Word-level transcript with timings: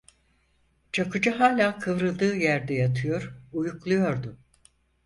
Çakıcı 0.91 1.31
hâlâ 1.31 1.79
kıvrıldığı 1.79 2.35
yerde 2.35 2.73
yatıyor, 2.73 3.31
uyukluyordu. 3.53 4.37